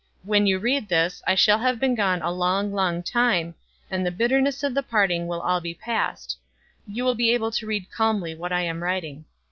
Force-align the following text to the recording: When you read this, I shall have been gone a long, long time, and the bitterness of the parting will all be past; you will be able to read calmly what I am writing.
When 0.23 0.47
you 0.47 0.57
read 0.57 0.89
this, 0.89 1.21
I 1.27 1.35
shall 1.35 1.59
have 1.59 1.79
been 1.79 1.93
gone 1.93 2.23
a 2.23 2.31
long, 2.31 2.73
long 2.73 3.03
time, 3.03 3.53
and 3.91 4.03
the 4.03 4.09
bitterness 4.09 4.63
of 4.63 4.73
the 4.73 4.81
parting 4.81 5.27
will 5.27 5.41
all 5.41 5.61
be 5.61 5.75
past; 5.75 6.39
you 6.87 7.03
will 7.05 7.13
be 7.13 7.29
able 7.35 7.51
to 7.51 7.67
read 7.67 7.91
calmly 7.91 8.33
what 8.33 8.51
I 8.51 8.61
am 8.63 8.81
writing. 8.81 9.25